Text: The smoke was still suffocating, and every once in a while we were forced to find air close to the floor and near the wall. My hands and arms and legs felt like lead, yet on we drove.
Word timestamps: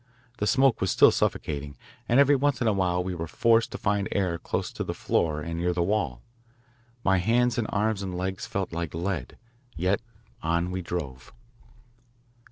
The 0.39 0.47
smoke 0.47 0.81
was 0.81 0.89
still 0.89 1.11
suffocating, 1.11 1.77
and 2.09 2.19
every 2.19 2.35
once 2.35 2.59
in 2.59 2.65
a 2.67 2.73
while 2.73 3.03
we 3.03 3.13
were 3.13 3.27
forced 3.27 3.71
to 3.71 3.77
find 3.77 4.07
air 4.11 4.39
close 4.39 4.71
to 4.71 4.83
the 4.83 4.95
floor 4.95 5.41
and 5.41 5.59
near 5.59 5.73
the 5.73 5.83
wall. 5.83 6.23
My 7.03 7.19
hands 7.19 7.59
and 7.59 7.67
arms 7.69 8.01
and 8.01 8.17
legs 8.17 8.47
felt 8.47 8.73
like 8.73 8.95
lead, 8.95 9.37
yet 9.75 10.01
on 10.41 10.71
we 10.71 10.81
drove. 10.81 11.31